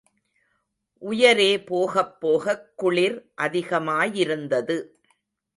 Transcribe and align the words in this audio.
உயரே 1.01 1.63
போகப் 1.63 2.19
போகக் 2.19 2.71
குளிர் 2.75 3.17
அதிகமாயிருந்தது. 3.41 4.77